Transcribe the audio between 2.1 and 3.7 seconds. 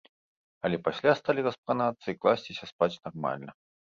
і класціся спаць нармальна.